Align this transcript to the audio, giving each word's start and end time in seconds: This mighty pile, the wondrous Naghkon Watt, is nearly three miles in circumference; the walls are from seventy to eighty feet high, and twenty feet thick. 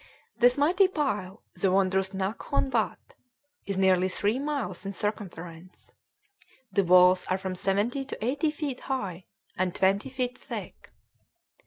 This 0.35 0.57
mighty 0.57 0.87
pile, 0.87 1.43
the 1.53 1.71
wondrous 1.71 2.09
Naghkon 2.09 2.73
Watt, 2.73 3.13
is 3.67 3.77
nearly 3.77 4.09
three 4.09 4.39
miles 4.39 4.83
in 4.83 4.93
circumference; 4.93 5.91
the 6.71 6.83
walls 6.83 7.27
are 7.27 7.37
from 7.37 7.53
seventy 7.53 8.03
to 8.05 8.25
eighty 8.25 8.49
feet 8.49 8.79
high, 8.79 9.27
and 9.59 9.75
twenty 9.75 10.09
feet 10.09 10.39
thick. 10.39 10.89